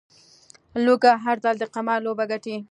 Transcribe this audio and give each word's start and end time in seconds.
لوږه، 0.85 1.11
هر 1.25 1.37
ځل 1.43 1.55
د 1.59 1.63
قمار 1.73 1.99
لوبه 2.05 2.25
ګټي 2.31 2.55